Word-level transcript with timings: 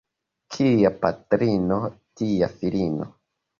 Kia 0.55 0.91
patrino, 1.03 1.79
tia 2.23 2.53
filino. 2.57 3.11